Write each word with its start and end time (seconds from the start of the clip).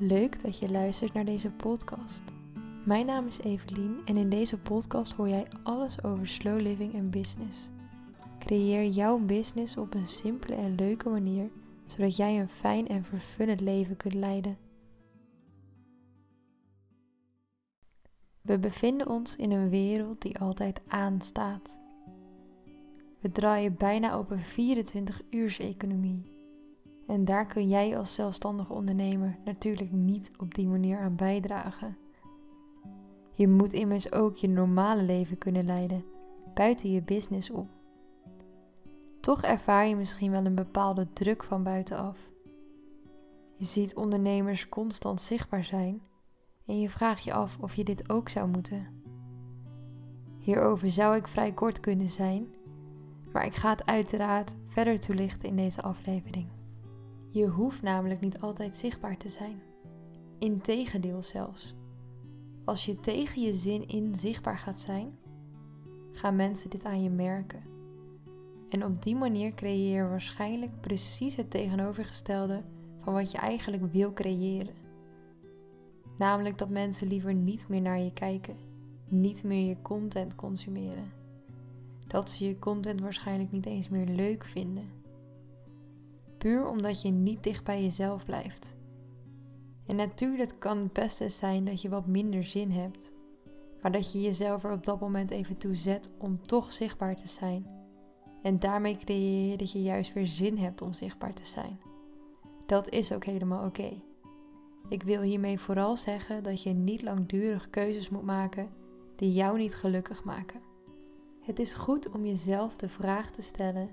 Leuk 0.00 0.42
dat 0.42 0.58
je 0.58 0.70
luistert 0.70 1.12
naar 1.12 1.24
deze 1.24 1.50
podcast. 1.50 2.22
Mijn 2.84 3.06
naam 3.06 3.26
is 3.26 3.38
Evelien 3.38 4.00
en 4.04 4.16
in 4.16 4.28
deze 4.30 4.58
podcast 4.58 5.12
hoor 5.12 5.28
jij 5.28 5.46
alles 5.62 6.02
over 6.04 6.28
slow 6.28 6.60
living 6.60 6.94
en 6.94 7.10
business. 7.10 7.70
Creëer 8.38 8.86
jouw 8.86 9.18
business 9.18 9.76
op 9.76 9.94
een 9.94 10.08
simpele 10.08 10.54
en 10.54 10.74
leuke 10.74 11.08
manier, 11.08 11.50
zodat 11.86 12.16
jij 12.16 12.40
een 12.40 12.48
fijn 12.48 12.88
en 12.88 13.04
vervullend 13.04 13.60
leven 13.60 13.96
kunt 13.96 14.14
leiden. 14.14 14.58
We 18.40 18.58
bevinden 18.58 19.08
ons 19.08 19.36
in 19.36 19.50
een 19.50 19.68
wereld 19.68 20.22
die 20.22 20.38
altijd 20.38 20.80
aanstaat. 20.88 21.80
We 23.20 23.32
draaien 23.32 23.76
bijna 23.76 24.18
op 24.18 24.30
een 24.30 24.44
24-uurs-economie. 24.44 26.37
En 27.08 27.24
daar 27.24 27.46
kun 27.46 27.68
jij 27.68 27.98
als 27.98 28.14
zelfstandige 28.14 28.72
ondernemer 28.72 29.38
natuurlijk 29.44 29.92
niet 29.92 30.30
op 30.36 30.54
die 30.54 30.68
manier 30.68 30.98
aan 30.98 31.16
bijdragen. 31.16 31.96
Je 33.32 33.48
moet 33.48 33.72
immers 33.72 34.12
ook 34.12 34.34
je 34.34 34.48
normale 34.48 35.02
leven 35.02 35.38
kunnen 35.38 35.64
leiden, 35.64 36.04
buiten 36.54 36.90
je 36.90 37.02
business 37.02 37.50
om. 37.50 37.70
Toch 39.20 39.42
ervaar 39.42 39.86
je 39.86 39.96
misschien 39.96 40.30
wel 40.30 40.44
een 40.44 40.54
bepaalde 40.54 41.12
druk 41.12 41.44
van 41.44 41.62
buitenaf. 41.62 42.30
Je 43.56 43.64
ziet 43.64 43.94
ondernemers 43.94 44.68
constant 44.68 45.20
zichtbaar 45.20 45.64
zijn 45.64 46.02
en 46.66 46.80
je 46.80 46.90
vraagt 46.90 47.24
je 47.24 47.32
af 47.32 47.58
of 47.60 47.74
je 47.74 47.84
dit 47.84 48.10
ook 48.10 48.28
zou 48.28 48.48
moeten. 48.48 48.86
Hierover 50.38 50.90
zou 50.90 51.16
ik 51.16 51.28
vrij 51.28 51.52
kort 51.52 51.80
kunnen 51.80 52.10
zijn, 52.10 52.54
maar 53.32 53.44
ik 53.44 53.54
ga 53.54 53.70
het 53.70 53.86
uiteraard 53.86 54.54
verder 54.64 55.00
toelichten 55.00 55.48
in 55.48 55.56
deze 55.56 55.82
aflevering. 55.82 56.57
Je 57.38 57.46
hoeft 57.46 57.82
namelijk 57.82 58.20
niet 58.20 58.40
altijd 58.40 58.76
zichtbaar 58.76 59.16
te 59.16 59.28
zijn. 59.28 59.60
Integendeel 60.38 61.22
zelfs. 61.22 61.74
Als 62.64 62.84
je 62.84 63.00
tegen 63.00 63.42
je 63.42 63.52
zin 63.52 63.88
in 63.88 64.14
zichtbaar 64.14 64.58
gaat 64.58 64.80
zijn, 64.80 65.18
gaan 66.12 66.36
mensen 66.36 66.70
dit 66.70 66.84
aan 66.84 67.02
je 67.02 67.10
merken. 67.10 67.62
En 68.68 68.84
op 68.84 69.02
die 69.02 69.16
manier 69.16 69.54
creëer 69.54 70.02
je 70.02 70.08
waarschijnlijk 70.08 70.80
precies 70.80 71.36
het 71.36 71.50
tegenovergestelde 71.50 72.62
van 73.00 73.12
wat 73.12 73.30
je 73.30 73.38
eigenlijk 73.38 73.92
wil 73.92 74.12
creëren. 74.12 74.74
Namelijk 76.16 76.58
dat 76.58 76.68
mensen 76.68 77.08
liever 77.08 77.34
niet 77.34 77.68
meer 77.68 77.80
naar 77.80 78.00
je 78.00 78.12
kijken, 78.12 78.56
niet 79.08 79.44
meer 79.44 79.68
je 79.68 79.82
content 79.82 80.34
consumeren. 80.34 81.12
Dat 82.06 82.30
ze 82.30 82.44
je 82.46 82.58
content 82.58 83.00
waarschijnlijk 83.00 83.50
niet 83.50 83.66
eens 83.66 83.88
meer 83.88 84.06
leuk 84.06 84.44
vinden. 84.44 84.97
Puur 86.38 86.68
omdat 86.68 87.02
je 87.02 87.10
niet 87.10 87.42
dicht 87.42 87.64
bij 87.64 87.82
jezelf 87.82 88.24
blijft. 88.24 88.76
En 89.86 89.96
natuurlijk 89.96 90.52
kan 90.58 90.78
het 90.78 90.92
beste 90.92 91.28
zijn 91.28 91.64
dat 91.64 91.82
je 91.82 91.88
wat 91.88 92.06
minder 92.06 92.44
zin 92.44 92.70
hebt, 92.70 93.12
maar 93.80 93.92
dat 93.92 94.12
je 94.12 94.20
jezelf 94.20 94.64
er 94.64 94.72
op 94.72 94.84
dat 94.84 95.00
moment 95.00 95.30
even 95.30 95.56
toe 95.56 95.74
zet 95.74 96.10
om 96.18 96.42
toch 96.42 96.72
zichtbaar 96.72 97.16
te 97.16 97.28
zijn. 97.28 97.66
En 98.42 98.58
daarmee 98.58 98.96
creëer 98.96 99.50
je 99.50 99.56
dat 99.56 99.72
je 99.72 99.82
juist 99.82 100.12
weer 100.12 100.26
zin 100.26 100.58
hebt 100.58 100.82
om 100.82 100.92
zichtbaar 100.92 101.34
te 101.34 101.46
zijn. 101.46 101.80
Dat 102.66 102.90
is 102.90 103.12
ook 103.12 103.24
helemaal 103.24 103.66
oké. 103.66 104.02
Ik 104.88 105.02
wil 105.02 105.20
hiermee 105.20 105.58
vooral 105.58 105.96
zeggen 105.96 106.42
dat 106.42 106.62
je 106.62 106.70
niet 106.70 107.02
langdurig 107.02 107.70
keuzes 107.70 108.08
moet 108.08 108.22
maken 108.22 108.68
die 109.16 109.32
jou 109.32 109.58
niet 109.58 109.74
gelukkig 109.74 110.24
maken. 110.24 110.60
Het 111.40 111.58
is 111.58 111.74
goed 111.74 112.10
om 112.10 112.26
jezelf 112.26 112.76
de 112.76 112.88
vraag 112.88 113.30
te 113.30 113.42
stellen: 113.42 113.90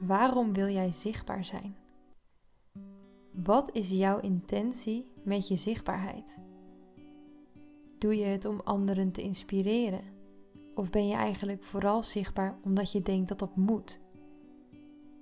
waarom 0.00 0.52
wil 0.52 0.68
jij 0.68 0.92
zichtbaar 0.92 1.44
zijn? 1.44 1.76
Wat 3.32 3.70
is 3.72 3.90
jouw 3.90 4.20
intentie 4.20 5.12
met 5.22 5.48
je 5.48 5.56
zichtbaarheid? 5.56 6.38
Doe 7.98 8.16
je 8.16 8.24
het 8.24 8.44
om 8.44 8.60
anderen 8.64 9.12
te 9.12 9.22
inspireren? 9.22 10.16
Of 10.74 10.90
ben 10.90 11.06
je 11.06 11.14
eigenlijk 11.14 11.64
vooral 11.64 12.02
zichtbaar 12.02 12.58
omdat 12.64 12.92
je 12.92 13.02
denkt 13.02 13.28
dat 13.28 13.38
dat 13.38 13.56
moet? 13.56 14.00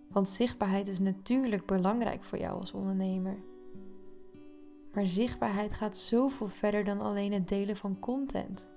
Want 0.08 0.28
zichtbaarheid 0.28 0.88
is 0.88 0.98
natuurlijk 0.98 1.66
belangrijk 1.66 2.24
voor 2.24 2.38
jou 2.38 2.58
als 2.58 2.72
ondernemer. 2.72 3.36
Maar 4.92 5.06
zichtbaarheid 5.06 5.72
gaat 5.72 5.96
zoveel 5.96 6.48
verder 6.48 6.84
dan 6.84 7.00
alleen 7.00 7.32
het 7.32 7.48
delen 7.48 7.76
van 7.76 7.98
content. 7.98 8.68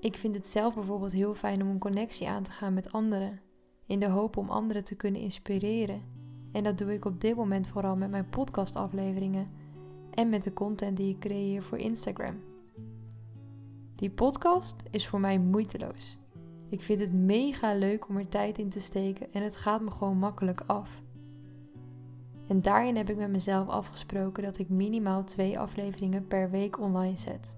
Ik 0.00 0.16
vind 0.16 0.34
het 0.34 0.48
zelf 0.48 0.74
bijvoorbeeld 0.74 1.12
heel 1.12 1.34
fijn 1.34 1.62
om 1.62 1.68
een 1.68 1.78
connectie 1.78 2.28
aan 2.28 2.42
te 2.42 2.50
gaan 2.50 2.74
met 2.74 2.92
anderen, 2.92 3.40
in 3.88 4.00
de 4.00 4.08
hoop 4.08 4.36
om 4.36 4.48
anderen 4.48 4.84
te 4.84 4.94
kunnen 4.94 5.20
inspireren. 5.20 6.02
En 6.52 6.64
dat 6.64 6.78
doe 6.78 6.92
ik 6.92 7.04
op 7.04 7.20
dit 7.20 7.36
moment 7.36 7.68
vooral 7.68 7.96
met 7.96 8.10
mijn 8.10 8.28
podcastafleveringen 8.28 9.48
en 10.10 10.28
met 10.28 10.42
de 10.42 10.52
content 10.52 10.96
die 10.96 11.14
ik 11.14 11.20
creëer 11.20 11.62
voor 11.62 11.78
Instagram. 11.78 12.40
Die 13.94 14.10
podcast 14.10 14.74
is 14.90 15.06
voor 15.06 15.20
mij 15.20 15.38
moeiteloos. 15.38 16.18
Ik 16.68 16.82
vind 16.82 17.00
het 17.00 17.12
mega 17.12 17.74
leuk 17.74 18.08
om 18.08 18.16
er 18.16 18.28
tijd 18.28 18.58
in 18.58 18.68
te 18.68 18.80
steken 18.80 19.32
en 19.32 19.42
het 19.42 19.56
gaat 19.56 19.80
me 19.80 19.90
gewoon 19.90 20.18
makkelijk 20.18 20.62
af. 20.66 21.02
En 22.46 22.62
daarin 22.62 22.96
heb 22.96 23.10
ik 23.10 23.16
met 23.16 23.30
mezelf 23.30 23.68
afgesproken 23.68 24.42
dat 24.42 24.58
ik 24.58 24.68
minimaal 24.68 25.24
twee 25.24 25.58
afleveringen 25.58 26.26
per 26.26 26.50
week 26.50 26.80
online 26.80 27.16
zet. 27.16 27.56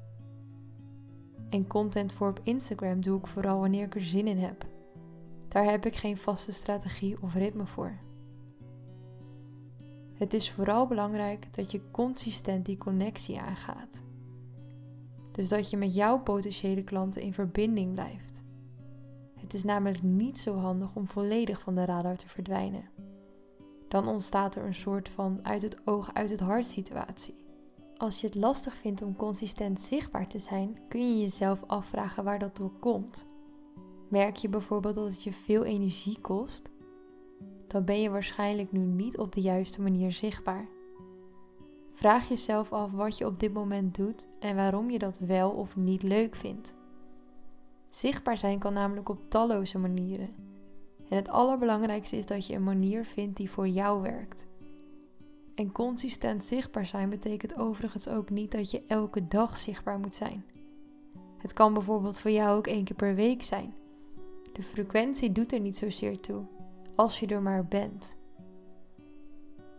En 1.48 1.66
content 1.66 2.12
voor 2.12 2.28
op 2.28 2.40
Instagram 2.42 3.00
doe 3.00 3.18
ik 3.18 3.26
vooral 3.26 3.60
wanneer 3.60 3.84
ik 3.84 3.94
er 3.94 4.00
zin 4.00 4.26
in 4.26 4.38
heb. 4.38 4.69
Daar 5.50 5.64
heb 5.64 5.86
ik 5.86 5.96
geen 5.96 6.16
vaste 6.16 6.52
strategie 6.52 7.22
of 7.22 7.34
ritme 7.34 7.66
voor. 7.66 7.98
Het 10.14 10.34
is 10.34 10.50
vooral 10.50 10.86
belangrijk 10.86 11.54
dat 11.54 11.70
je 11.70 11.90
consistent 11.90 12.66
die 12.66 12.78
connectie 12.78 13.40
aangaat. 13.40 14.02
Dus 15.32 15.48
dat 15.48 15.70
je 15.70 15.76
met 15.76 15.94
jouw 15.94 16.18
potentiële 16.18 16.84
klanten 16.84 17.22
in 17.22 17.32
verbinding 17.32 17.94
blijft. 17.94 18.44
Het 19.36 19.54
is 19.54 19.64
namelijk 19.64 20.02
niet 20.02 20.38
zo 20.38 20.56
handig 20.56 20.96
om 20.96 21.08
volledig 21.08 21.60
van 21.60 21.74
de 21.74 21.84
radar 21.84 22.16
te 22.16 22.28
verdwijnen. 22.28 22.90
Dan 23.88 24.08
ontstaat 24.08 24.54
er 24.54 24.64
een 24.64 24.74
soort 24.74 25.08
van 25.08 25.44
uit 25.44 25.62
het 25.62 25.86
oog, 25.86 26.14
uit 26.14 26.30
het 26.30 26.40
hart 26.40 26.66
situatie. 26.66 27.44
Als 27.96 28.20
je 28.20 28.26
het 28.26 28.36
lastig 28.36 28.74
vindt 28.74 29.02
om 29.02 29.16
consistent 29.16 29.80
zichtbaar 29.80 30.26
te 30.28 30.38
zijn, 30.38 30.78
kun 30.88 31.00
je 31.14 31.20
jezelf 31.20 31.64
afvragen 31.66 32.24
waar 32.24 32.38
dat 32.38 32.56
door 32.56 32.72
komt. 32.78 33.26
Merk 34.10 34.36
je 34.36 34.48
bijvoorbeeld 34.48 34.94
dat 34.94 35.06
het 35.06 35.22
je 35.22 35.32
veel 35.32 35.64
energie 35.64 36.20
kost? 36.20 36.70
Dan 37.66 37.84
ben 37.84 38.00
je 38.00 38.10
waarschijnlijk 38.10 38.72
nu 38.72 38.80
niet 38.80 39.18
op 39.18 39.32
de 39.32 39.40
juiste 39.40 39.82
manier 39.82 40.12
zichtbaar. 40.12 40.68
Vraag 41.92 42.28
jezelf 42.28 42.72
af 42.72 42.92
wat 42.92 43.18
je 43.18 43.26
op 43.26 43.40
dit 43.40 43.52
moment 43.52 43.94
doet 43.94 44.28
en 44.38 44.56
waarom 44.56 44.90
je 44.90 44.98
dat 44.98 45.18
wel 45.18 45.50
of 45.50 45.76
niet 45.76 46.02
leuk 46.02 46.34
vindt. 46.34 46.76
Zichtbaar 47.88 48.38
zijn 48.38 48.58
kan 48.58 48.72
namelijk 48.72 49.08
op 49.08 49.30
talloze 49.30 49.78
manieren. 49.78 50.34
En 51.08 51.16
het 51.16 51.28
allerbelangrijkste 51.28 52.16
is 52.16 52.26
dat 52.26 52.46
je 52.46 52.54
een 52.54 52.64
manier 52.64 53.04
vindt 53.04 53.36
die 53.36 53.50
voor 53.50 53.68
jou 53.68 54.02
werkt. 54.02 54.46
En 55.54 55.72
consistent 55.72 56.44
zichtbaar 56.44 56.86
zijn 56.86 57.10
betekent 57.10 57.56
overigens 57.56 58.08
ook 58.08 58.30
niet 58.30 58.52
dat 58.52 58.70
je 58.70 58.82
elke 58.86 59.28
dag 59.28 59.56
zichtbaar 59.56 59.98
moet 59.98 60.14
zijn. 60.14 60.44
Het 61.38 61.52
kan 61.52 61.72
bijvoorbeeld 61.72 62.18
voor 62.18 62.30
jou 62.30 62.56
ook 62.56 62.66
één 62.66 62.84
keer 62.84 62.96
per 62.96 63.14
week 63.14 63.42
zijn. 63.42 63.74
De 64.60 64.66
frequentie 64.66 65.32
doet 65.32 65.52
er 65.52 65.60
niet 65.60 65.76
zozeer 65.76 66.20
toe, 66.20 66.44
als 66.94 67.20
je 67.20 67.26
er 67.26 67.42
maar 67.42 67.66
bent. 67.66 68.16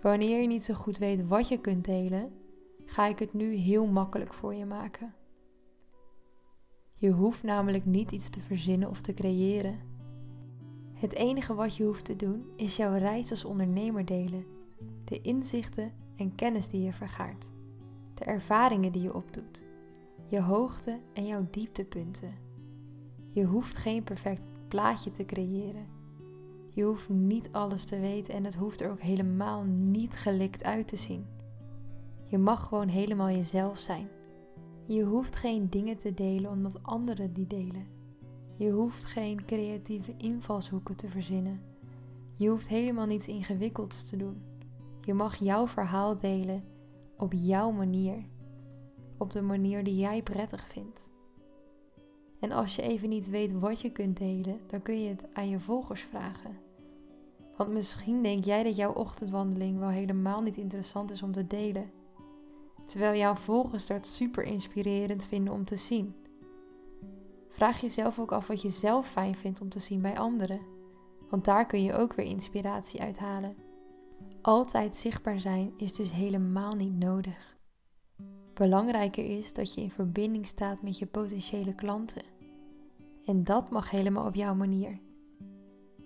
Wanneer 0.02 0.42
je 0.42 0.48
niet 0.48 0.64
zo 0.64 0.74
goed 0.74 0.98
weet 0.98 1.28
wat 1.28 1.48
je 1.48 1.58
kunt 1.58 1.86
delen, 1.86 2.32
ga 2.86 3.08
ik 3.08 3.20
het 3.20 3.34
nu 3.34 3.54
heel 3.54 3.86
makkelijk 3.86 4.34
voor 4.34 4.54
je 4.54 4.66
maken. 4.66 5.14
Je 6.96 7.12
hoeft 7.12 7.44
namelijk 7.44 7.86
niet 7.86 8.12
iets 8.12 8.30
te 8.30 8.40
verzinnen 8.40 8.90
of 8.90 9.02
te 9.02 9.14
creëren. 9.14 9.80
Het 10.94 11.14
enige 11.14 11.54
wat 11.54 11.76
je 11.76 11.84
hoeft 11.84 12.06
te 12.06 12.16
doen 12.16 12.46
is 12.56 12.76
jouw 12.76 12.94
reis 12.94 13.30
als 13.30 13.46
ondernemer 13.46 14.06
delen, 14.06 14.46
de 15.04 15.22
inzichten 15.22 15.92
en 16.16 16.36
kennis 16.36 16.68
die 16.68 16.82
je 16.82 16.94
vergaart, 16.94 17.52
de 18.14 18.24
ervaringen 18.24 18.92
die 18.92 19.02
je 19.02 19.14
opdoet, 19.14 19.64
je 20.26 20.42
hoogte 20.42 21.00
en 21.14 21.26
jouw 21.26 21.48
dieptepunten. 21.52 22.34
Je 23.28 23.46
hoeft 23.46 23.76
geen 23.76 24.04
perfect 24.04 24.51
plaatje 24.72 25.12
te 25.12 25.26
creëren. 25.26 25.86
Je 26.70 26.84
hoeft 26.84 27.10
niet 27.10 27.50
alles 27.52 27.86
te 27.86 28.00
weten 28.00 28.34
en 28.34 28.44
het 28.44 28.56
hoeft 28.56 28.82
er 28.82 28.92
ook 28.92 29.02
helemaal 29.02 29.64
niet 29.66 30.16
gelikt 30.16 30.64
uit 30.64 30.88
te 30.88 30.96
zien. 30.96 31.26
Je 32.26 32.38
mag 32.38 32.68
gewoon 32.68 32.88
helemaal 32.88 33.30
jezelf 33.30 33.78
zijn. 33.78 34.08
Je 34.86 35.04
hoeft 35.04 35.36
geen 35.36 35.70
dingen 35.70 35.98
te 35.98 36.14
delen 36.14 36.52
omdat 36.52 36.84
anderen 36.84 37.34
die 37.34 37.48
delen. 37.48 37.88
Je 38.58 38.72
hoeft 38.72 39.06
geen 39.06 39.46
creatieve 39.46 40.14
invalshoeken 40.18 40.96
te 40.96 41.10
verzinnen. 41.10 41.62
Je 42.34 42.50
hoeft 42.50 42.68
helemaal 42.68 43.06
niets 43.06 43.28
ingewikkelds 43.28 44.10
te 44.10 44.18
doen. 44.18 44.42
Je 45.02 45.14
mag 45.14 45.36
jouw 45.36 45.68
verhaal 45.68 46.18
delen 46.18 46.64
op 47.18 47.34
jouw 47.34 47.72
manier. 47.72 48.26
Op 49.18 49.32
de 49.32 49.42
manier 49.42 49.84
die 49.84 49.98
jij 49.98 50.24
prettig 50.24 50.68
vindt. 50.68 51.11
En 52.42 52.52
als 52.52 52.76
je 52.76 52.82
even 52.82 53.10
niet 53.10 53.30
weet 53.30 53.60
wat 53.60 53.82
je 53.82 53.92
kunt 53.92 54.18
delen, 54.18 54.60
dan 54.68 54.82
kun 54.82 55.02
je 55.02 55.10
het 55.10 55.26
aan 55.34 55.50
je 55.50 55.60
volgers 55.60 56.02
vragen. 56.02 56.58
Want 57.56 57.72
misschien 57.74 58.24
denk 58.24 58.46
jij 58.46 58.64
dat 58.64 58.76
jouw 58.76 58.94
ochtendwandeling 58.94 59.80
wel 59.80 59.90
helemaal 59.90 60.42
niet 60.42 60.58
interessant 60.58 61.12
is 61.12 61.24
om 61.24 61.32
te 61.32 61.48
delen. 61.48 61.92
Terwijl 62.86 63.20
jouw 63.20 63.36
volgers 63.36 63.88
dat 63.88 64.08
super 64.08 64.44
inspirerend 64.44 65.26
vinden 65.26 65.54
om 65.54 65.66
te 65.66 65.78
zien. 65.78 66.16
Vraag 67.50 67.82
jezelf 67.82 68.20
ook 68.20 68.32
af 68.32 68.48
wat 68.48 68.62
je 68.62 68.72
zelf 68.72 69.08
fijn 69.08 69.36
vindt 69.36 69.62
om 69.62 69.70
te 69.70 69.80
zien 69.80 70.02
bij 70.02 70.18
anderen. 70.18 70.62
Want 71.30 71.46
daar 71.46 71.66
kun 71.66 71.84
je 71.84 71.94
ook 71.94 72.14
weer 72.14 72.26
inspiratie 72.26 73.02
uithalen. 73.02 73.56
Altijd 74.42 74.98
zichtbaar 74.98 75.40
zijn 75.40 75.74
is 75.78 75.94
dus 75.94 76.12
helemaal 76.12 76.76
niet 76.76 77.00
nodig. 77.00 77.60
Belangrijker 78.62 79.26
is 79.26 79.54
dat 79.54 79.74
je 79.74 79.82
in 79.82 79.92
verbinding 79.92 80.48
staat 80.48 80.82
met 80.82 80.98
je 80.98 81.06
potentiële 81.06 81.76
klanten. 81.76 82.22
En 83.26 83.44
dat 83.44 83.70
mag 83.70 83.90
helemaal 83.90 84.28
op 84.28 84.36
jouw 84.36 84.56
manier. 84.56 85.00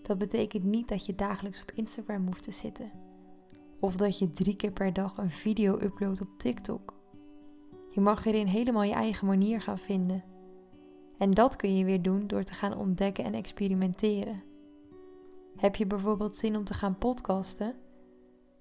Dat 0.02 0.18
betekent 0.18 0.64
niet 0.64 0.88
dat 0.88 1.06
je 1.06 1.16
dagelijks 1.16 1.62
op 1.62 1.72
Instagram 1.72 2.26
hoeft 2.26 2.44
te 2.44 2.52
zitten. 2.52 2.92
Of 3.80 3.96
dat 3.96 4.20
je 4.20 4.30
drie 4.30 4.56
keer 4.56 4.72
per 4.72 4.94
dag 4.94 5.18
een 5.18 5.30
video 5.30 5.80
uploadt 5.80 6.22
op 6.22 6.28
TikTok. 6.38 6.94
Je 7.90 8.02
mag 8.02 8.26
erin 8.26 8.48
helemaal 8.48 8.84
je 8.84 8.94
eigen 8.94 9.28
manier 9.28 9.62
gaan 9.62 9.80
vinden. 9.80 10.24
En 11.18 11.32
dat 11.32 11.56
kun 11.56 11.78
je 11.78 11.86
weer 11.86 12.02
doen 12.02 12.28
door 12.28 12.44
te 12.44 12.54
gaan 12.54 12.78
ontdekken 12.78 13.24
en 13.24 13.34
experimenteren. 13.34 14.44
Heb 15.56 15.76
je 15.76 15.88
bijvoorbeeld 15.88 16.36
zin 16.36 16.58
om 16.58 16.64
te 16.64 16.74
gaan 16.74 16.98
podcasten? 16.98 17.76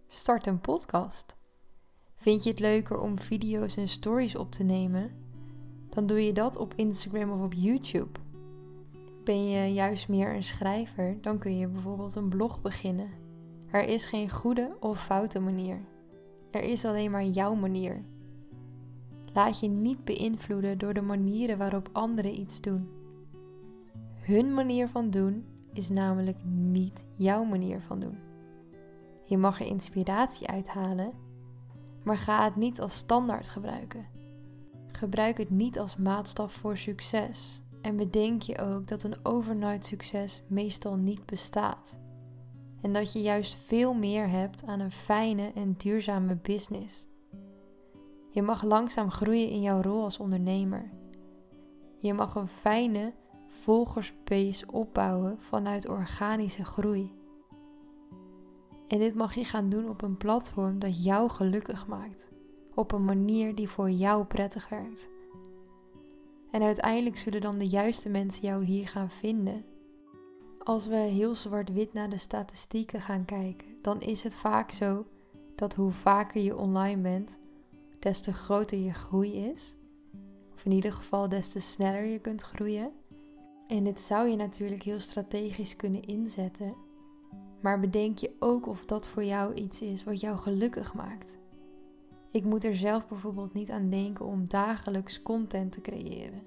Start 0.08 0.46
een 0.46 0.61
podcast. 0.61 1.37
Vind 2.24 2.42
je 2.42 2.50
het 2.50 2.60
leuker 2.60 2.98
om 2.98 3.18
video's 3.18 3.76
en 3.76 3.88
stories 3.88 4.36
op 4.36 4.50
te 4.50 4.62
nemen? 4.62 5.10
Dan 5.88 6.06
doe 6.06 6.24
je 6.24 6.32
dat 6.32 6.56
op 6.56 6.74
Instagram 6.74 7.30
of 7.30 7.40
op 7.40 7.52
YouTube. 7.52 8.20
Ben 9.24 9.48
je 9.48 9.72
juist 9.72 10.08
meer 10.08 10.34
een 10.34 10.44
schrijver, 10.44 11.18
dan 11.20 11.38
kun 11.38 11.58
je 11.58 11.68
bijvoorbeeld 11.68 12.14
een 12.14 12.28
blog 12.28 12.62
beginnen. 12.62 13.08
Er 13.70 13.82
is 13.88 14.06
geen 14.06 14.30
goede 14.30 14.76
of 14.80 15.04
foute 15.04 15.40
manier. 15.40 15.80
Er 16.50 16.62
is 16.62 16.84
alleen 16.84 17.10
maar 17.10 17.24
jouw 17.24 17.54
manier. 17.54 18.04
Laat 19.32 19.60
je 19.60 19.68
niet 19.68 20.04
beïnvloeden 20.04 20.78
door 20.78 20.94
de 20.94 21.02
manieren 21.02 21.58
waarop 21.58 21.88
anderen 21.92 22.40
iets 22.40 22.60
doen. 22.60 22.88
Hun 24.14 24.54
manier 24.54 24.88
van 24.88 25.10
doen 25.10 25.44
is 25.72 25.88
namelijk 25.88 26.44
niet 26.44 27.04
jouw 27.18 27.44
manier 27.44 27.80
van 27.80 28.00
doen. 28.00 28.18
Je 29.24 29.38
mag 29.38 29.60
er 29.60 29.66
inspiratie 29.66 30.46
uithalen, 30.46 31.12
maar 32.04 32.18
ga 32.18 32.44
het 32.44 32.56
niet 32.56 32.80
als 32.80 32.94
standaard 32.94 33.48
gebruiken. 33.48 34.06
Gebruik 34.86 35.38
het 35.38 35.50
niet 35.50 35.78
als 35.78 35.96
maatstaf 35.96 36.52
voor 36.52 36.76
succes. 36.76 37.62
En 37.82 37.96
bedenk 37.96 38.42
je 38.42 38.58
ook 38.58 38.86
dat 38.86 39.02
een 39.02 39.16
overnight 39.22 39.84
succes 39.84 40.42
meestal 40.46 40.96
niet 40.96 41.26
bestaat. 41.26 41.98
En 42.80 42.92
dat 42.92 43.12
je 43.12 43.20
juist 43.20 43.54
veel 43.54 43.94
meer 43.94 44.28
hebt 44.28 44.64
aan 44.64 44.80
een 44.80 44.92
fijne 44.92 45.52
en 45.54 45.74
duurzame 45.76 46.36
business. 46.36 47.06
Je 48.30 48.42
mag 48.42 48.62
langzaam 48.62 49.10
groeien 49.10 49.48
in 49.48 49.60
jouw 49.60 49.80
rol 49.80 50.02
als 50.02 50.18
ondernemer. 50.18 50.90
Je 51.96 52.14
mag 52.14 52.34
een 52.34 52.48
fijne 52.48 53.14
volgersbase 53.48 54.66
opbouwen 54.70 55.36
vanuit 55.40 55.88
organische 55.88 56.64
groei. 56.64 57.23
En 58.94 59.00
dit 59.00 59.14
mag 59.14 59.35
je 59.35 59.44
gaan 59.44 59.69
doen 59.69 59.88
op 59.88 60.02
een 60.02 60.17
platform 60.17 60.79
dat 60.79 61.05
jou 61.05 61.31
gelukkig 61.31 61.87
maakt, 61.87 62.29
op 62.75 62.93
een 62.93 63.05
manier 63.05 63.55
die 63.55 63.69
voor 63.69 63.91
jou 63.91 64.25
prettig 64.25 64.69
werkt. 64.69 65.11
En 66.50 66.62
uiteindelijk 66.62 67.19
zullen 67.19 67.41
dan 67.41 67.58
de 67.58 67.69
juiste 67.69 68.08
mensen 68.08 68.43
jou 68.43 68.64
hier 68.64 68.88
gaan 68.88 69.11
vinden. 69.11 69.64
Als 70.58 70.87
we 70.87 70.96
heel 70.96 71.35
zwart-wit 71.35 71.93
naar 71.93 72.11
de 72.11 72.19
statistieken 72.19 73.00
gaan 73.00 73.25
kijken, 73.25 73.69
dan 73.82 74.00
is 74.00 74.23
het 74.23 74.35
vaak 74.35 74.70
zo 74.70 75.06
dat 75.55 75.75
hoe 75.75 75.91
vaker 75.91 76.43
je 76.43 76.56
online 76.56 77.00
bent, 77.00 77.38
des 77.99 78.20
te 78.20 78.32
groter 78.32 78.79
je 78.79 78.94
groei 78.94 79.32
is. 79.32 79.76
Of 80.55 80.64
in 80.64 80.73
ieder 80.73 80.93
geval 80.93 81.29
des 81.29 81.49
te 81.49 81.61
sneller 81.61 82.05
je 82.05 82.19
kunt 82.19 82.43
groeien. 82.43 82.93
En 83.67 83.85
dit 83.85 84.00
zou 84.00 84.29
je 84.29 84.37
natuurlijk 84.37 84.82
heel 84.82 85.00
strategisch 85.00 85.76
kunnen 85.76 86.02
inzetten. 86.02 86.93
Maar 87.64 87.81
bedenk 87.81 88.19
je 88.19 88.37
ook 88.38 88.66
of 88.66 88.84
dat 88.84 89.06
voor 89.06 89.25
jou 89.25 89.55
iets 89.55 89.81
is 89.81 90.05
wat 90.05 90.20
jou 90.20 90.38
gelukkig 90.38 90.94
maakt. 90.94 91.38
Ik 92.28 92.44
moet 92.44 92.64
er 92.64 92.76
zelf 92.76 93.08
bijvoorbeeld 93.08 93.52
niet 93.52 93.70
aan 93.70 93.88
denken 93.88 94.26
om 94.26 94.49
dagelijks 94.49 95.22
content 95.22 95.72
te 95.72 95.81
creëren. 95.81 96.43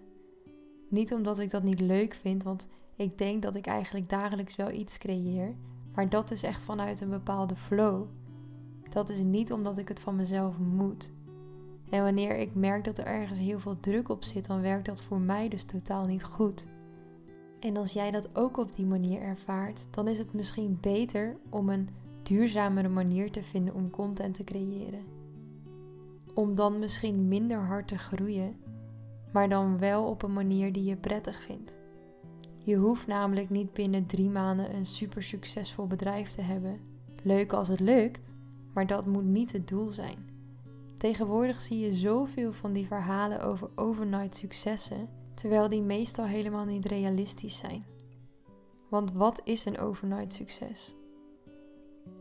Niet 0.90 1.14
omdat 1.14 1.40
ik 1.40 1.50
dat 1.50 1.64
niet 1.64 1.80
leuk 1.80 2.14
vind, 2.14 2.44
want 2.44 2.68
ik 2.96 3.18
denk 3.18 3.42
dat 3.42 3.56
ik 3.56 3.66
eigenlijk 3.66 4.10
dagelijks 4.10 4.56
wel 4.56 4.72
iets 4.72 4.98
creëer, 4.98 5.56
maar 5.94 6.10
dat 6.10 6.32
is 6.32 6.44
echt 6.44 6.64
vanuit 6.64 7.02
een 7.02 7.10
bepaalde 7.10 7.56
flow. 7.56 8.06
Dat 8.90 9.10
is 9.10 9.20
niet 9.20 9.52
omdat 9.52 9.78
ik 9.78 9.88
het 9.88 10.00
van 10.00 10.16
mezelf 10.16 10.58
moet. 10.58 11.12
En 11.90 12.04
wanneer 12.04 12.36
ik 12.38 12.56
merk 12.56 12.84
dat 12.84 12.98
er 12.98 13.06
ergens 13.06 13.40
heel 13.40 13.60
veel 13.60 13.80
druk 13.80 14.10
op 14.10 14.24
zit, 14.24 14.48
dan 14.48 14.62
werkt 14.62 14.86
dat 14.86 15.02
voor 15.02 15.20
mij 15.20 15.48
dus 15.48 15.64
totaal 15.64 16.06
niet 16.06 16.24
goed. 16.24 16.68
En 17.60 17.78
als 17.78 17.94
jij 17.94 18.12
dat 18.12 18.36
ook 18.36 18.58
op 18.58 18.76
die 18.76 18.86
manier 18.86 19.22
ervaart, 19.22 19.88
dan 19.92 20.08
is 20.08 20.18
het 20.18 20.34
misschien 20.34 20.78
beter 20.82 21.38
om 21.50 21.70
een 21.70 21.90
duurzamere 22.24 22.90
manier 22.90 23.32
te 23.32 23.44
vinden 23.44 23.74
om 23.74 23.90
content 23.90 24.34
te 24.34 24.44
creëren. 24.44 25.06
Om 26.34 26.56
dan 26.56 26.80
misschien 26.80 27.28
minder 27.28 27.60
hard 27.60 27.88
te 27.88 27.98
groeien, 27.98 28.56
maar 29.32 29.50
dan 29.50 29.78
wel 29.78 30.04
op 30.04 30.24
een 30.24 30.34
manier 30.34 30.74
die 30.74 30.84
je 30.84 30.98
prettig 30.98 31.42
vindt. 31.42 31.78
Je 32.58 32.76
hoeft 32.76 33.08
namelijk 33.08 33.50
niet 33.50 33.74
binnen 33.74 34.06
drie 34.06 34.30
maanden 34.30 34.76
een 34.76 34.86
super 34.86 35.24
succesvol 35.24 35.88
bedrijf 35.88 36.30
te 36.30 36.42
hebben. 36.42 36.80
Leuk 37.24 37.54
als 37.54 37.68
het 37.68 37.80
lukt, 37.80 38.34
maar 38.74 38.88
dat 38.88 39.06
moet 39.06 39.26
niet 39.26 39.52
het 39.52 39.68
doel 39.68 39.90
zijn. 39.90 40.30
Tegenwoordig 40.98 41.62
zie 41.62 41.80
je 41.80 41.94
zoveel 41.94 42.54
van 42.54 42.74
die 42.74 42.88
verhalen 42.88 43.42
over 43.42 43.70
overnight 43.76 44.36
successen, 44.36 45.10
terwijl 45.40 45.70
die 45.70 45.84
meestal 45.84 46.26
helemaal 46.26 46.66
niet 46.66 46.86
realistisch 46.86 47.58
zijn. 47.58 47.84
Want 48.90 49.12
wat 49.14 49.42
is 49.44 49.66
een 49.66 49.80
overnight 49.80 50.34
succes? 50.34 50.96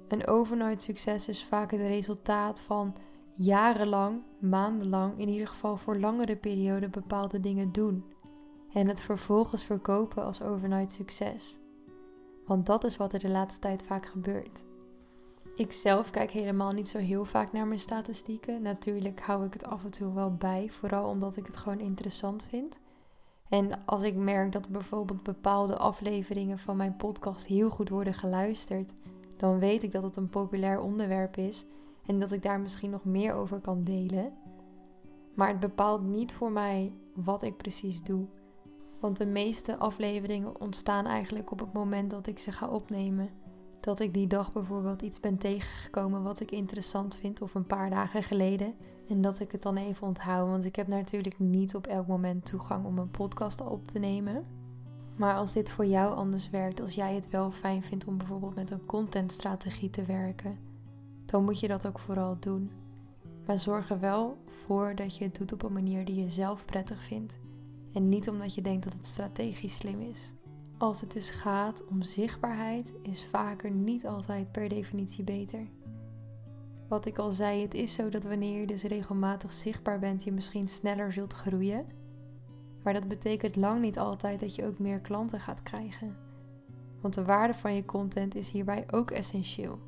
Een 0.09 0.27
overnight 0.27 0.83
succes 0.83 1.29
is 1.29 1.45
vaak 1.45 1.71
het 1.71 1.81
resultaat 1.81 2.61
van 2.61 2.95
jarenlang, 3.35 4.23
maandenlang, 4.41 5.19
in 5.19 5.29
ieder 5.29 5.49
geval 5.49 5.77
voor 5.77 5.97
langere 5.97 6.37
perioden 6.37 6.91
bepaalde 6.91 7.41
dingen 7.41 7.73
doen. 7.73 8.05
En 8.73 8.89
het 8.89 9.01
vervolgens 9.01 9.65
verkopen 9.65 10.25
als 10.25 10.43
overnight 10.43 10.93
succes. 10.93 11.59
Want 12.47 12.67
dat 12.67 12.85
is 12.85 12.97
wat 12.97 13.13
er 13.13 13.19
de 13.19 13.29
laatste 13.29 13.61
tijd 13.61 13.83
vaak 13.83 14.07
gebeurt. 14.07 14.65
Ik 15.55 15.73
zelf 15.73 16.11
kijk 16.11 16.31
helemaal 16.31 16.73
niet 16.73 16.89
zo 16.89 16.99
heel 16.99 17.25
vaak 17.25 17.53
naar 17.53 17.67
mijn 17.67 17.81
statistieken. 17.81 18.63
Natuurlijk 18.63 19.21
hou 19.21 19.45
ik 19.45 19.53
het 19.53 19.67
af 19.67 19.85
en 19.85 19.91
toe 19.91 20.13
wel 20.13 20.35
bij, 20.35 20.69
vooral 20.71 21.09
omdat 21.09 21.37
ik 21.37 21.47
het 21.47 21.57
gewoon 21.57 21.81
interessant 21.81 22.47
vind. 22.51 22.79
En 23.49 23.85
als 23.85 24.03
ik 24.03 24.17
merk 24.17 24.53
dat 24.53 24.69
bijvoorbeeld 24.69 25.23
bepaalde 25.23 25.77
afleveringen 25.77 26.59
van 26.59 26.77
mijn 26.77 26.97
podcast 26.97 27.47
heel 27.47 27.71
goed 27.71 27.89
worden 27.89 28.15
geluisterd, 28.15 28.95
dan 29.37 29.59
weet 29.59 29.83
ik 29.83 29.93
dat 29.93 30.03
het 30.03 30.17
een 30.17 30.29
populair 30.29 30.81
onderwerp 30.81 31.37
is 31.37 31.65
en 32.07 32.19
dat 32.19 32.33
ik 32.33 32.43
daar 32.43 32.61
misschien 32.61 32.91
nog 32.91 33.05
meer 33.05 33.35
over 33.35 33.61
kan 33.61 33.85
delen. 33.85 34.33
Maar 35.35 35.49
het 35.49 35.61
bepaalt 35.61 36.03
niet 36.03 36.33
voor 36.33 36.53
mij 36.53 36.95
wat 37.15 37.43
ik 37.43 37.57
precies 37.57 38.03
doe. 38.03 38.27
Want 39.01 39.17
de 39.17 39.27
meeste 39.27 39.77
afleveringen 39.77 40.61
ontstaan 40.61 41.07
eigenlijk 41.07 41.51
op 41.51 41.59
het 41.59 41.73
moment 41.73 42.11
dat 42.11 42.27
ik 42.27 42.39
ze 42.39 42.53
ga 42.53 42.69
opnemen 42.69 43.31
dat 43.87 44.01
ik 44.01 44.15
die 44.15 44.27
dag 44.27 44.53
bijvoorbeeld 44.53 45.03
iets 45.03 45.21
ben 45.21 45.39
tegengekomen 45.39 46.23
wat 46.23 46.41
ik 46.41 46.51
interessant 46.51 47.17
vind 47.17 47.43
of 47.43 47.55
een 47.55 47.67
paar 47.67 47.91
dagen 47.91 48.23
geleden. 48.23 48.75
En 49.09 49.21
dat 49.21 49.41
ik 49.41 49.53
het 49.53 49.63
dan 49.63 49.77
even 49.77 50.07
onthoud, 50.07 50.49
want 50.49 50.65
ik 50.65 50.77
heb 50.77 50.87
natuurlijk 50.87 51.39
niet 51.39 51.75
op 51.75 51.87
elk 51.87 52.07
moment 52.07 52.47
toegang 52.47 52.85
om 52.85 52.99
een 52.99 53.11
podcast 53.11 53.61
op 53.61 53.89
te 53.89 53.99
nemen. 53.99 54.45
Maar 55.17 55.37
als 55.37 55.53
dit 55.53 55.71
voor 55.71 55.87
jou 55.87 56.15
anders 56.15 56.51
werkt, 56.51 56.81
als 56.81 56.95
jij 56.95 57.15
het 57.15 57.31
wel 57.31 57.51
fijn 57.51 57.83
vindt 57.83 58.07
om 58.07 58.19
bijvoorbeeld 58.19 58.55
met 58.55 58.71
een 58.71 58.87
contentstrategie 58.87 59.91
te 59.91 60.05
werken, 60.05 60.59
dan 61.25 61.45
moet 61.45 61.61
je 61.61 61.69
dat 61.69 61.87
ook 61.87 61.99
vooral 61.99 62.37
doen. 62.41 62.71
Maar 63.47 63.59
zorg 63.59 63.91
er 63.91 64.01
wel 64.01 64.39
voor 64.47 64.95
dat 64.95 65.17
je 65.17 65.25
het 65.25 65.39
doet 65.39 65.53
op 65.53 65.63
een 65.63 65.73
manier 65.73 66.05
die 66.05 66.23
je 66.23 66.31
zelf 66.31 66.65
prettig 66.65 67.03
vindt. 67.03 67.39
En 67.93 68.09
niet 68.09 68.29
omdat 68.29 68.55
je 68.55 68.63
denkt 68.63 68.85
dat 68.85 68.93
het 68.93 69.07
strategisch 69.07 69.77
slim 69.77 70.01
is. 70.01 70.33
Als 70.79 71.01
het 71.01 71.13
dus 71.13 71.31
gaat 71.31 71.85
om 71.87 72.03
zichtbaarheid, 72.03 72.95
is 73.03 73.27
vaker 73.27 73.71
niet 73.71 74.07
altijd 74.07 74.53
per 74.53 74.69
definitie 74.69 75.25
beter. 75.25 75.67
Wat 76.89 77.07
ik 77.07 77.19
al 77.19 77.33
zei, 77.33 77.63
het 77.63 77.75
is 77.75 77.95
zo 77.95 78.09
dat 78.09 78.25
wanneer 78.25 78.61
je 78.61 78.67
dus 78.67 78.83
regelmatig 78.83 79.53
zichtbaar 79.53 79.99
bent, 79.99 80.25
je 80.25 80.33
misschien 80.33 80.69
sneller 80.69 81.13
zult 81.13 81.33
groeien. 81.33 81.87
Maar 82.83 82.93
dat 82.93 83.09
betekent 83.09 83.57
lang 83.57 83.81
niet 83.81 83.99
altijd 83.99 84.41
dat 84.41 84.55
je 84.55 84.67
ook 84.67 84.79
meer 84.79 85.01
klanten 85.01 85.41
gaat 85.41 85.63
krijgen. 85.63 86.17
Want 87.01 87.15
de 87.15 87.25
waarde 87.25 87.55
van 87.55 87.75
je 87.75 87.85
content 87.85 88.35
is 88.35 88.51
hierbij 88.51 88.85
ook 88.91 89.11
essentieel. 89.11 89.79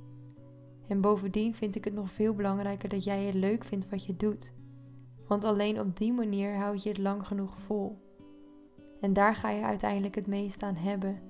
En 0.88 1.00
bovendien 1.00 1.55
vind 1.55 1.75
ik 1.75 1.85
het 1.85 1.95
nog 1.95 2.11
veel 2.11 2.35
belangrijker 2.35 2.88
dat 2.88 3.05
jij 3.05 3.25
het 3.25 3.35
leuk 3.35 3.64
vindt 3.64 3.88
wat 3.88 4.05
je 4.05 4.17
doet. 4.17 4.52
Want 5.26 5.45
alleen 5.45 5.81
op 5.81 5.97
die 5.97 6.12
manier 6.12 6.57
houd 6.57 6.83
je 6.83 6.88
het 6.88 6.99
lang 6.99 7.26
genoeg 7.26 7.59
vol. 7.59 7.99
En 9.00 9.12
daar 9.12 9.35
ga 9.35 9.50
je 9.50 9.62
uiteindelijk 9.62 10.14
het 10.14 10.26
meest 10.26 10.62
aan 10.62 10.76
hebben. 10.76 11.21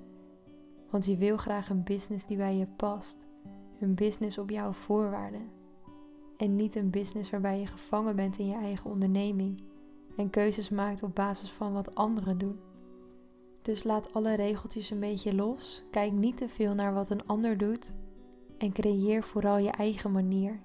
Want 0.91 1.07
je 1.07 1.17
wil 1.17 1.37
graag 1.37 1.71
een 1.71 1.85
business 1.85 2.27
die 2.27 2.37
bij 2.37 2.57
je 2.57 2.67
past, 2.67 3.27
een 3.81 3.95
business 3.95 4.39
op 4.39 4.51
jouw 4.51 4.73
voorwaarden. 4.73 5.58
En 6.39 6.57
niet 6.57 6.75
een 6.75 6.91
business 6.91 7.31
waarbij 7.31 7.61
je 7.61 7.67
gevangen 7.67 8.17
bent 8.17 8.39
in 8.39 8.47
je 8.47 8.55
eigen 8.55 8.91
onderneming 8.91 9.63
en 10.17 10.31
keuzes 10.31 10.69
maakt 10.69 11.03
op 11.03 11.15
basis 11.15 11.51
van 11.51 11.73
wat 11.73 11.95
anderen 11.95 12.39
doen. 12.39 12.59
Dus 13.63 13.85
laat 13.85 14.13
alle 14.13 14.35
regeltjes 14.35 14.91
een 14.91 15.01
beetje 15.01 15.35
los. 15.35 15.85
Kijk 15.91 16.13
niet 16.13 16.37
te 16.37 16.49
veel 16.49 16.75
naar 16.75 16.93
wat 16.95 17.11
een 17.11 17.27
ander 17.27 17.59
doet. 17.59 17.95
En 18.59 18.73
creëer 18.73 19.23
vooral 19.23 19.59
je 19.59 19.71
eigen 19.71 20.13
manier. 20.13 20.61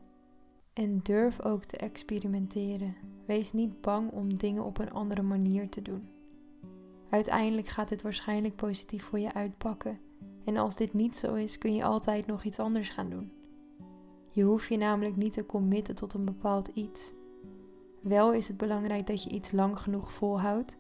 En 0.74 1.00
durf 1.04 1.44
ook 1.44 1.64
te 1.64 1.78
experimenteren. 1.78 2.96
Wees 3.26 3.52
niet 3.52 3.82
bang 3.82 4.12
om 4.12 4.38
dingen 4.38 4.64
op 4.64 4.78
een 4.78 4.92
andere 4.92 5.22
manier 5.22 5.70
te 5.70 5.82
doen. 5.82 6.10
Uiteindelijk 7.10 7.68
gaat 7.68 7.90
dit 7.90 8.02
waarschijnlijk 8.02 8.56
positief 8.56 9.04
voor 9.04 9.20
je 9.20 9.34
uitpakken. 9.34 10.00
En 10.46 10.58
als 10.58 10.76
dit 10.76 10.94
niet 10.94 11.16
zo 11.16 11.34
is, 11.34 11.58
kun 11.58 11.76
je 11.76 11.84
altijd 11.84 12.26
nog 12.26 12.44
iets 12.44 12.60
anders 12.60 12.90
gaan 12.90 13.10
doen. 13.10 13.32
Je 14.34 14.44
hoeft 14.44 14.68
je 14.68 14.78
namelijk 14.78 15.16
niet 15.16 15.34
te 15.34 15.46
committen 15.46 15.96
tot 15.96 16.14
een 16.14 16.26
bepaald 16.26 16.68
iets. 16.68 17.14
Wel 18.02 18.34
is 18.34 18.48
het 18.48 18.58
belangrijk 18.58 19.08
dat 19.08 19.24
je 19.24 19.30
iets 19.30 19.52
lang 19.52 19.80
genoeg 19.80 20.12
volhoudt 20.12 20.78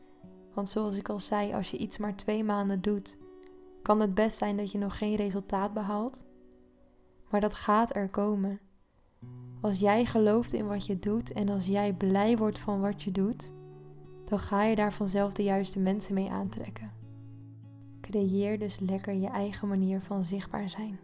want 0.53 0.69
zoals 0.69 0.97
ik 0.97 1.09
al 1.09 1.19
zei, 1.19 1.53
als 1.53 1.71
je 1.71 1.77
iets 1.77 1.97
maar 1.97 2.15
twee 2.15 2.43
maanden 2.43 2.81
doet, 2.81 3.17
kan 3.81 3.99
het 3.99 4.13
best 4.13 4.37
zijn 4.37 4.57
dat 4.57 4.71
je 4.71 4.77
nog 4.77 4.97
geen 4.97 5.15
resultaat 5.15 5.73
behaalt. 5.73 6.25
Maar 7.29 7.41
dat 7.41 7.53
gaat 7.53 7.95
er 7.95 8.09
komen. 8.09 8.59
Als 9.61 9.79
jij 9.79 10.05
gelooft 10.05 10.53
in 10.53 10.67
wat 10.67 10.85
je 10.85 10.99
doet 10.99 11.31
en 11.31 11.49
als 11.49 11.65
jij 11.65 11.93
blij 11.93 12.37
wordt 12.37 12.59
van 12.59 12.81
wat 12.81 13.03
je 13.03 13.11
doet, 13.11 13.51
dan 14.25 14.39
ga 14.39 14.63
je 14.63 14.75
daar 14.75 14.93
vanzelf 14.93 15.33
de 15.33 15.43
juiste 15.43 15.79
mensen 15.79 16.13
mee 16.13 16.29
aantrekken. 16.29 16.91
Creëer 18.01 18.59
dus 18.59 18.79
lekker 18.79 19.13
je 19.13 19.27
eigen 19.27 19.67
manier 19.67 20.01
van 20.01 20.23
zichtbaar 20.23 20.69
zijn. 20.69 20.99